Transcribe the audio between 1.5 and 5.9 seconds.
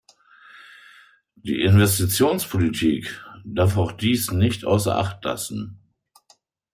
Investitionspolitik darf auch dies nicht außer Acht lassen.